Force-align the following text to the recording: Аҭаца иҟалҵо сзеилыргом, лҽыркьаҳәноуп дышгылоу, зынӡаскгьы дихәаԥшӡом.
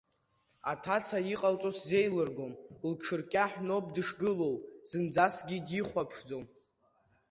Аҭаца 0.71 1.17
иҟалҵо 1.33 1.71
сзеилыргом, 1.77 2.53
лҽыркьаҳәноуп 2.89 3.85
дышгылоу, 3.95 4.55
зынӡаскгьы 4.89 5.57
дихәаԥшӡом. 5.67 6.45